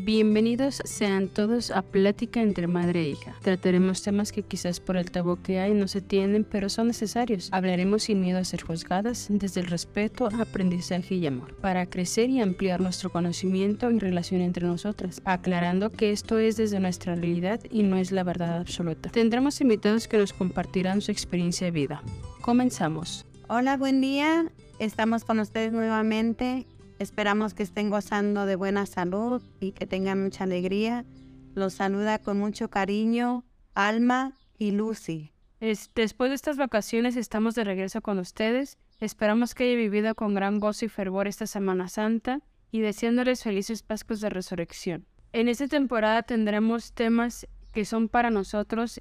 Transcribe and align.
Bienvenidos 0.00 0.80
sean 0.84 1.26
todos 1.26 1.72
a 1.72 1.82
Plática 1.82 2.40
entre 2.40 2.68
Madre 2.68 3.00
e 3.00 3.08
Hija. 3.08 3.34
Trataremos 3.42 4.00
temas 4.00 4.30
que 4.30 4.44
quizás 4.44 4.78
por 4.78 4.96
el 4.96 5.10
tabú 5.10 5.42
que 5.42 5.58
hay 5.58 5.74
no 5.74 5.88
se 5.88 6.00
tienen, 6.00 6.44
pero 6.44 6.68
son 6.68 6.86
necesarios. 6.86 7.48
Hablaremos 7.50 8.04
sin 8.04 8.20
miedo 8.20 8.38
a 8.38 8.44
ser 8.44 8.62
juzgadas, 8.62 9.26
desde 9.28 9.60
el 9.60 9.66
respeto, 9.66 10.28
aprendizaje 10.38 11.16
y 11.16 11.26
amor, 11.26 11.56
para 11.56 11.86
crecer 11.86 12.30
y 12.30 12.40
ampliar 12.40 12.80
nuestro 12.80 13.10
conocimiento 13.10 13.90
y 13.90 13.98
relación 13.98 14.40
entre 14.40 14.68
nosotras, 14.68 15.20
aclarando 15.24 15.90
que 15.90 16.12
esto 16.12 16.38
es 16.38 16.56
desde 16.56 16.78
nuestra 16.78 17.16
realidad 17.16 17.60
y 17.68 17.82
no 17.82 17.96
es 17.96 18.12
la 18.12 18.22
verdad 18.22 18.58
absoluta. 18.58 19.10
Tendremos 19.10 19.60
invitados 19.60 20.06
que 20.06 20.18
nos 20.18 20.32
compartirán 20.32 21.00
su 21.00 21.10
experiencia 21.10 21.64
de 21.64 21.72
vida. 21.72 22.02
Comenzamos. 22.40 23.26
Hola, 23.48 23.76
buen 23.76 24.00
día. 24.00 24.46
Estamos 24.78 25.24
con 25.24 25.40
ustedes 25.40 25.72
nuevamente 25.72 26.68
Esperamos 26.98 27.54
que 27.54 27.62
estén 27.62 27.90
gozando 27.90 28.44
de 28.44 28.56
buena 28.56 28.84
salud 28.84 29.40
y 29.60 29.72
que 29.72 29.86
tengan 29.86 30.22
mucha 30.22 30.44
alegría. 30.44 31.04
Los 31.54 31.74
saluda 31.74 32.18
con 32.18 32.38
mucho 32.38 32.70
cariño 32.70 33.44
Alma 33.74 34.32
y 34.58 34.72
Lucy. 34.72 35.32
después 35.60 36.30
de 36.30 36.34
estas 36.34 36.56
vacaciones 36.56 37.16
estamos 37.16 37.54
de 37.54 37.62
regreso 37.62 38.02
con 38.02 38.18
ustedes. 38.18 38.78
Esperamos 38.98 39.54
que 39.54 39.64
haya 39.64 39.76
vivido 39.76 40.16
con 40.16 40.34
gran 40.34 40.58
gozo 40.58 40.86
y 40.86 40.88
fervor 40.88 41.28
esta 41.28 41.46
Semana 41.46 41.88
Santa 41.88 42.40
y 42.72 42.80
deseándoles 42.80 43.44
felices 43.44 43.82
Pascuas 43.82 44.20
de 44.20 44.30
Resurrección. 44.30 45.06
En 45.32 45.48
esta 45.48 45.68
temporada 45.68 46.24
tendremos 46.24 46.92
temas 46.92 47.46
que 47.72 47.84
son 47.84 48.08
para 48.08 48.30
nosotros 48.30 49.00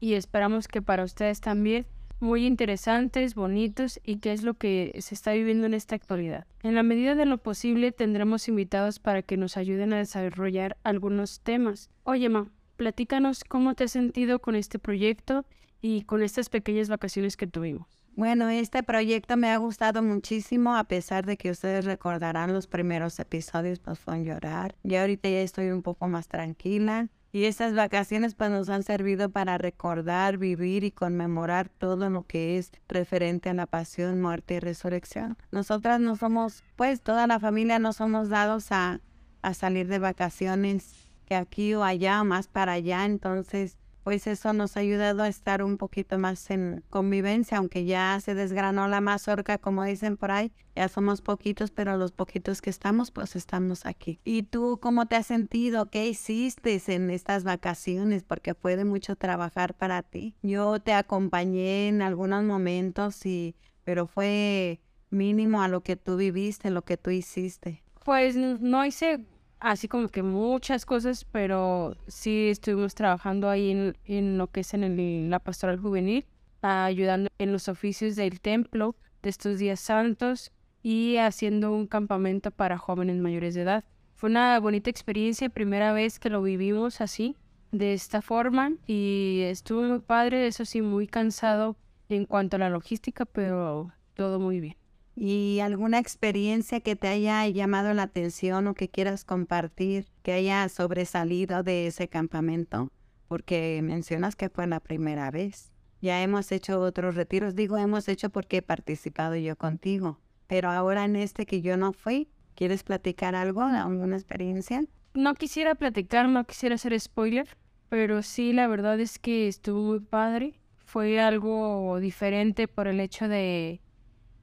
y 0.00 0.14
esperamos 0.14 0.66
que 0.66 0.82
para 0.82 1.04
ustedes 1.04 1.40
también 1.40 1.86
muy 2.20 2.46
interesantes, 2.46 3.34
bonitos 3.34 4.00
y 4.04 4.16
qué 4.16 4.32
es 4.32 4.42
lo 4.42 4.54
que 4.54 4.96
se 5.00 5.14
está 5.14 5.32
viviendo 5.32 5.66
en 5.66 5.74
esta 5.74 5.94
actualidad. 5.94 6.46
En 6.62 6.74
la 6.74 6.82
medida 6.82 7.14
de 7.14 7.26
lo 7.26 7.38
posible 7.38 7.92
tendremos 7.92 8.48
invitados 8.48 8.98
para 8.98 9.22
que 9.22 9.36
nos 9.36 9.56
ayuden 9.56 9.92
a 9.92 9.98
desarrollar 9.98 10.76
algunos 10.84 11.40
temas. 11.40 11.90
Oye, 12.04 12.28
Ma, 12.28 12.48
platícanos 12.76 13.44
cómo 13.44 13.74
te 13.74 13.84
has 13.84 13.92
sentido 13.92 14.40
con 14.40 14.54
este 14.54 14.78
proyecto 14.78 15.44
y 15.80 16.02
con 16.02 16.22
estas 16.22 16.48
pequeñas 16.48 16.88
vacaciones 16.88 17.36
que 17.36 17.46
tuvimos. 17.46 17.86
Bueno, 18.16 18.48
este 18.48 18.82
proyecto 18.82 19.36
me 19.36 19.48
ha 19.50 19.56
gustado 19.56 20.02
muchísimo, 20.02 20.76
a 20.76 20.84
pesar 20.84 21.24
de 21.24 21.36
que 21.36 21.50
ustedes 21.50 21.84
recordarán 21.84 22.52
los 22.52 22.66
primeros 22.66 23.18
episodios, 23.18 23.78
pues 23.78 23.98
fue 23.98 24.24
llorar. 24.24 24.74
Y 24.82 24.96
ahorita 24.96 25.28
ya 25.28 25.40
estoy 25.40 25.70
un 25.70 25.82
poco 25.82 26.08
más 26.08 26.28
tranquila. 26.28 27.08
Y 27.32 27.44
estas 27.44 27.74
vacaciones 27.74 28.34
pues 28.34 28.50
nos 28.50 28.68
han 28.68 28.82
servido 28.82 29.30
para 29.30 29.56
recordar, 29.56 30.36
vivir 30.36 30.82
y 30.82 30.90
conmemorar 30.90 31.68
todo 31.68 32.10
lo 32.10 32.26
que 32.26 32.58
es 32.58 32.72
referente 32.88 33.48
a 33.48 33.54
la 33.54 33.66
pasión, 33.66 34.20
muerte 34.20 34.54
y 34.54 34.60
resurrección. 34.60 35.38
Nosotras 35.52 36.00
no 36.00 36.16
somos, 36.16 36.64
pues 36.76 37.00
toda 37.00 37.26
la 37.26 37.38
familia 37.38 37.78
no 37.78 37.92
somos 37.92 38.28
dados 38.28 38.72
a, 38.72 39.00
a 39.42 39.54
salir 39.54 39.86
de 39.86 40.00
vacaciones 40.00 41.08
que 41.24 41.36
aquí 41.36 41.74
o 41.74 41.84
allá, 41.84 42.24
más 42.24 42.48
para 42.48 42.72
allá. 42.72 43.04
Entonces 43.04 43.78
pues 44.10 44.26
eso 44.26 44.52
nos 44.52 44.76
ha 44.76 44.80
ayudado 44.80 45.22
a 45.22 45.28
estar 45.28 45.62
un 45.62 45.76
poquito 45.76 46.18
más 46.18 46.50
en 46.50 46.82
convivencia, 46.90 47.58
aunque 47.58 47.84
ya 47.84 48.18
se 48.18 48.34
desgranó 48.34 48.88
la 48.88 49.00
mazorca, 49.00 49.58
como 49.58 49.84
dicen 49.84 50.16
por 50.16 50.32
ahí, 50.32 50.50
ya 50.74 50.88
somos 50.88 51.20
poquitos, 51.22 51.70
pero 51.70 51.96
los 51.96 52.10
poquitos 52.10 52.60
que 52.60 52.70
estamos, 52.70 53.12
pues 53.12 53.36
estamos 53.36 53.86
aquí. 53.86 54.18
¿Y 54.24 54.42
tú 54.42 54.80
cómo 54.82 55.06
te 55.06 55.14
has 55.14 55.26
sentido? 55.26 55.90
¿Qué 55.90 56.08
hiciste 56.08 56.82
en 56.88 57.08
estas 57.08 57.44
vacaciones? 57.44 58.24
Porque 58.24 58.54
fue 58.54 58.74
de 58.74 58.84
mucho 58.84 59.14
trabajar 59.14 59.74
para 59.74 60.02
ti. 60.02 60.34
Yo 60.42 60.80
te 60.80 60.92
acompañé 60.92 61.86
en 61.86 62.02
algunos 62.02 62.42
momentos, 62.42 63.24
y, 63.24 63.54
pero 63.84 64.08
fue 64.08 64.80
mínimo 65.10 65.62
a 65.62 65.68
lo 65.68 65.84
que 65.84 65.94
tú 65.94 66.16
viviste, 66.16 66.70
lo 66.70 66.82
que 66.82 66.96
tú 66.96 67.10
hiciste. 67.10 67.84
Pues 68.04 68.34
no 68.34 68.84
hice 68.84 69.24
así 69.60 69.88
como 69.88 70.08
que 70.08 70.22
muchas 70.22 70.86
cosas, 70.86 71.24
pero 71.24 71.96
sí 72.08 72.48
estuvimos 72.48 72.94
trabajando 72.94 73.48
ahí 73.48 73.94
en, 74.04 74.38
lo 74.38 74.48
que 74.48 74.60
es 74.60 74.74
en 74.74 75.30
la 75.30 75.38
pastoral 75.38 75.78
juvenil, 75.78 76.26
ayudando 76.62 77.30
en 77.38 77.52
los 77.52 77.68
oficios 77.68 78.16
del 78.16 78.40
templo 78.40 78.96
de 79.22 79.30
estos 79.30 79.58
días 79.58 79.80
santos 79.80 80.50
y 80.82 81.18
haciendo 81.18 81.72
un 81.72 81.86
campamento 81.86 82.50
para 82.50 82.78
jóvenes 82.78 83.18
mayores 83.18 83.54
de 83.54 83.62
edad. 83.62 83.84
Fue 84.14 84.30
una 84.30 84.58
bonita 84.58 84.90
experiencia, 84.90 85.48
primera 85.48 85.92
vez 85.92 86.18
que 86.18 86.30
lo 86.30 86.42
vivimos 86.42 87.00
así, 87.00 87.36
de 87.70 87.92
esta 87.92 88.20
forma, 88.20 88.72
y 88.86 89.42
estuvo 89.44 89.82
muy 89.82 90.00
padre, 90.00 90.46
eso 90.46 90.64
sí, 90.64 90.82
muy 90.82 91.06
cansado 91.06 91.76
en 92.08 92.24
cuanto 92.24 92.56
a 92.56 92.58
la 92.58 92.70
logística, 92.70 93.24
pero 93.24 93.92
todo 94.14 94.40
muy 94.40 94.60
bien 94.60 94.79
y 95.22 95.60
alguna 95.60 95.98
experiencia 95.98 96.80
que 96.80 96.96
te 96.96 97.06
haya 97.06 97.46
llamado 97.46 97.92
la 97.92 98.04
atención 98.04 98.66
o 98.66 98.72
que 98.72 98.88
quieras 98.88 99.26
compartir, 99.26 100.06
que 100.22 100.32
haya 100.32 100.66
sobresalido 100.70 101.62
de 101.62 101.86
ese 101.86 102.08
campamento, 102.08 102.90
porque 103.28 103.80
mencionas 103.82 104.34
que 104.34 104.48
fue 104.48 104.66
la 104.66 104.80
primera 104.80 105.30
vez. 105.30 105.72
Ya 106.00 106.22
hemos 106.22 106.50
hecho 106.52 106.80
otros 106.80 107.16
retiros, 107.16 107.54
digo 107.54 107.76
hemos 107.76 108.08
hecho 108.08 108.30
porque 108.30 108.56
he 108.56 108.62
participado 108.62 109.36
yo 109.36 109.56
contigo, 109.56 110.18
pero 110.46 110.70
ahora 110.70 111.04
en 111.04 111.16
este 111.16 111.44
que 111.44 111.60
yo 111.60 111.76
no 111.76 111.92
fui, 111.92 112.30
¿quieres 112.54 112.82
platicar 112.82 113.34
algo, 113.34 113.60
alguna 113.60 114.16
experiencia? 114.16 114.84
No 115.12 115.34
quisiera 115.34 115.74
platicar, 115.74 116.30
no 116.30 116.44
quisiera 116.44 116.76
hacer 116.76 116.98
spoiler, 116.98 117.58
pero 117.90 118.22
sí, 118.22 118.54
la 118.54 118.68
verdad 118.68 118.98
es 118.98 119.18
que 119.18 119.48
estuvo 119.48 120.00
padre. 120.00 120.54
Fue 120.78 121.20
algo 121.20 122.00
diferente 122.00 122.68
por 122.68 122.88
el 122.88 123.00
hecho 123.00 123.28
de 123.28 123.82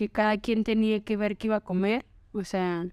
que 0.00 0.08
cada 0.08 0.38
quien 0.38 0.64
tenía 0.64 1.00
que 1.00 1.18
ver 1.18 1.36
qué 1.36 1.48
iba 1.48 1.56
a 1.56 1.60
comer. 1.60 2.06
O 2.32 2.42
sea, 2.42 2.86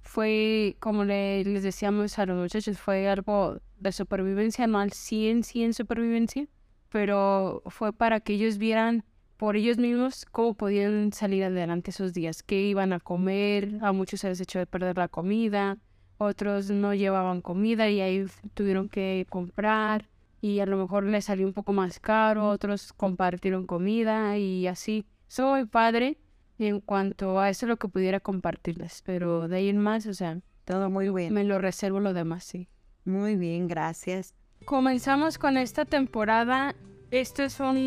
fue, 0.00 0.76
como 0.78 1.02
les 1.02 1.64
decíamos 1.64 2.20
a 2.20 2.26
los 2.26 2.40
muchachos, 2.40 2.78
fue 2.78 3.08
algo 3.08 3.60
de 3.80 3.90
supervivencia, 3.90 4.68
no 4.68 4.78
al 4.78 4.92
100, 4.92 5.42
100 5.42 5.74
supervivencia, 5.74 6.46
pero 6.88 7.64
fue 7.66 7.92
para 7.92 8.20
que 8.20 8.34
ellos 8.34 8.58
vieran 8.58 9.02
por 9.38 9.56
ellos 9.56 9.78
mismos 9.78 10.24
cómo 10.30 10.54
podían 10.54 11.12
salir 11.12 11.42
adelante 11.42 11.90
esos 11.90 12.12
días, 12.12 12.44
qué 12.44 12.60
iban 12.60 12.92
a 12.92 13.00
comer, 13.00 13.78
a 13.82 13.90
muchos 13.90 14.20
se 14.20 14.28
les 14.28 14.40
echó 14.40 14.60
de 14.60 14.66
perder 14.66 14.96
la 14.98 15.08
comida, 15.08 15.78
otros 16.18 16.70
no 16.70 16.94
llevaban 16.94 17.40
comida 17.40 17.90
y 17.90 18.00
ahí 18.00 18.24
tuvieron 18.54 18.88
que 18.88 19.26
comprar 19.30 20.08
y 20.40 20.60
a 20.60 20.66
lo 20.66 20.76
mejor 20.76 21.02
les 21.02 21.24
salió 21.24 21.44
un 21.44 21.54
poco 21.54 21.72
más 21.72 21.98
caro, 21.98 22.50
otros 22.50 22.92
compartieron 22.92 23.66
comida 23.66 24.38
y 24.38 24.68
así 24.68 25.04
soy 25.28 25.66
padre 25.66 26.18
en 26.58 26.80
cuanto 26.80 27.38
a 27.38 27.50
eso 27.50 27.66
lo 27.66 27.76
que 27.76 27.88
pudiera 27.88 28.18
compartirles, 28.18 29.02
pero 29.04 29.46
de 29.46 29.56
ahí 29.56 29.68
en 29.68 29.78
más, 29.78 30.06
o 30.06 30.14
sea, 30.14 30.40
todo 30.64 30.90
muy 30.90 31.10
bien. 31.10 31.32
Me 31.32 31.44
lo 31.44 31.58
reservo 31.58 32.00
lo 32.00 32.12
demás, 32.12 32.44
sí. 32.44 32.68
Muy 33.04 33.36
bien, 33.36 33.68
gracias. 33.68 34.34
Comenzamos 34.64 35.38
con 35.38 35.56
esta 35.56 35.84
temporada. 35.84 36.74
Esto 37.10 37.42
es 37.42 37.60
una 37.60 37.78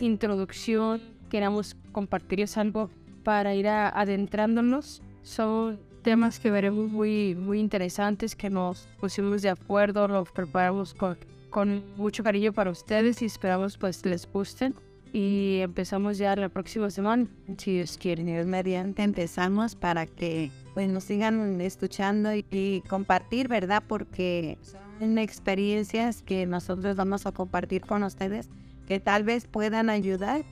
introducción. 0.00 1.00
Queremos 1.30 1.76
compartirles 1.92 2.56
algo 2.58 2.90
para 3.22 3.54
ir 3.54 3.68
adentrándonos. 3.68 5.02
Son 5.22 5.78
temas 6.02 6.38
que 6.38 6.50
veremos 6.50 6.90
muy, 6.90 7.34
muy 7.34 7.60
interesantes, 7.60 8.36
que 8.36 8.50
nos 8.50 8.88
pusimos 9.00 9.42
de 9.42 9.50
acuerdo, 9.50 10.06
los 10.06 10.30
preparamos 10.30 10.94
con, 10.94 11.16
con 11.50 11.82
mucho 11.96 12.22
cariño 12.22 12.52
para 12.52 12.70
ustedes 12.70 13.22
y 13.22 13.26
esperamos 13.26 13.78
pues 13.78 14.04
les 14.04 14.30
gusten 14.30 14.74
y 15.16 15.60
empezamos 15.62 16.18
ya 16.18 16.36
la 16.36 16.50
próxima 16.50 16.90
semana, 16.90 17.26
si 17.56 17.72
Dios 17.72 17.96
quiere. 17.96 18.22
Dios 18.22 18.44
mediante 18.44 19.02
empezamos 19.02 19.74
para 19.74 20.04
que 20.04 20.50
pues 20.74 20.90
nos 20.90 21.04
sigan 21.04 21.58
escuchando 21.62 22.34
y, 22.34 22.82
compartir, 22.86 23.48
¿verdad? 23.48 23.82
Porque 23.88 24.58
son 24.98 25.16
experiencias 25.16 26.20
que 26.20 26.44
nosotros 26.44 26.96
vamos 26.96 27.24
a 27.24 27.32
compartir 27.32 27.80
con 27.80 28.02
ustedes 28.02 28.50
que 28.86 29.00
tal 29.00 29.24
vez 29.24 29.46
puedan 29.46 29.88
ayudar 29.88 30.44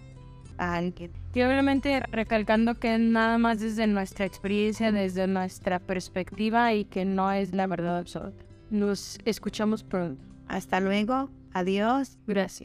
a 0.56 0.76
alguien. 0.76 1.12
Y 1.34 1.42
obviamente 1.42 2.00
recalcando 2.10 2.76
que 2.76 2.96
nada 2.96 3.36
más 3.36 3.60
desde 3.60 3.86
nuestra 3.86 4.25
experiencia, 4.25 4.92
desde 4.92 5.26
nuestra 5.26 5.78
perspectiva 5.78 6.72
y 6.72 6.86
que 6.86 7.04
no 7.04 7.31
es 7.31 7.52
la 7.52 7.66
verdad 7.66 7.98
absoluta. 7.98 8.42
Nos 8.70 9.19
escuchamos 9.26 9.82
pronto. 9.82 10.25
Hasta 10.49 10.81
luego. 10.81 11.28
Adiós. 11.52 12.17
Gracias. 12.26 12.62